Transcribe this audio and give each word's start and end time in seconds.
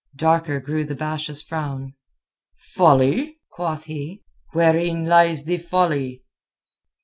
Darker 0.15 0.59
grew 0.59 0.83
the 0.83 0.95
Basha's 0.95 1.43
frown. 1.43 1.93
"Folly?" 2.55 3.37
quoth 3.51 3.83
he. 3.83 4.23
"Wherein 4.51 5.05
lies 5.05 5.45
the 5.45 5.59
folly?" 5.59 6.23